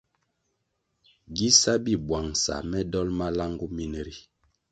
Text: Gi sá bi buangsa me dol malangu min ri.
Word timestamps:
Gi 1.35 1.49
sá 1.59 1.73
bi 1.83 1.93
buangsa 2.07 2.53
me 2.69 2.79
dol 2.91 3.09
malangu 3.19 3.65
min 3.75 3.93
ri. 4.05 4.15